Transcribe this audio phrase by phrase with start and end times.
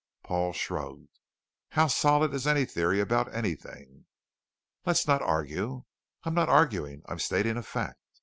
[0.23, 1.19] Paul shrugged.
[1.69, 4.07] "How solid is any theory about anything?"
[4.83, 5.83] "Let's not argue."
[6.23, 7.03] "I am not arguing.
[7.05, 7.99] I am stating a fact."